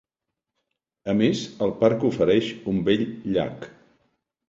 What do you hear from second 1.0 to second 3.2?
A més, el parc ofereix un bell